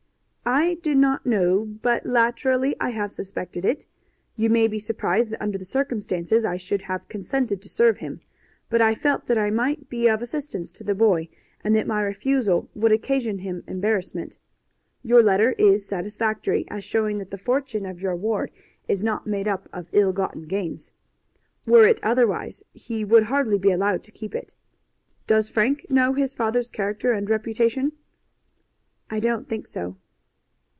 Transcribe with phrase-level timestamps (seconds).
[0.43, 3.85] "I did not know, but latterly I have suspected it.
[4.35, 8.19] You may be surprised that under the circumstances I should have consented to serve him.
[8.69, 11.29] But I felt that I might be of assistance to the boy,
[11.63, 14.37] and that my refusal would occasion him embarrassment.
[15.03, 18.51] Your letter is satisfactory, as showing that the fortune of your ward
[18.89, 20.91] is not made up of ill gotten gains.
[21.65, 24.53] Were it otherwise, he would hardly be allowed to keep it.
[25.27, 27.93] Does Frank know his father's character and reputation?"
[29.09, 29.95] "I don't think so."